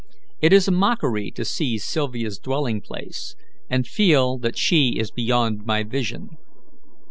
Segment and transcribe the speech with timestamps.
[0.41, 3.35] It is a mockery to see Sylvia's dwelling place,
[3.69, 6.39] and feel that she is beyond my vision.